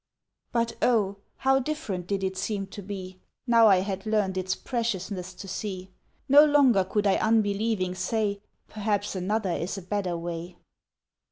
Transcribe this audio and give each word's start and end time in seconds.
But 0.51 0.77
oh! 0.81 1.17
how 1.35 1.59
different 1.59 2.07
did 2.07 2.23
it 2.23 2.35
seem 2.35 2.65
to 2.65 2.81
be, 2.81 3.19
Now 3.45 3.67
I 3.67 3.81
had 3.81 4.07
learned 4.07 4.35
its 4.35 4.55
preciousness 4.55 5.31
to 5.35 5.47
see! 5.47 5.91
No 6.27 6.43
longer 6.43 6.83
could 6.83 7.05
I 7.05 7.17
unbelieving 7.17 7.93
say 7.93 8.41
"Perhaps 8.67 9.15
another 9.15 9.51
is 9.51 9.77
a 9.77 9.81
better 9.83 10.17
way." 10.17 10.57